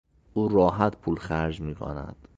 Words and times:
او 0.33 0.47
راحت 0.49 0.97
پول 0.97 1.15
خرج 1.19 1.61
میکند. 1.61 2.27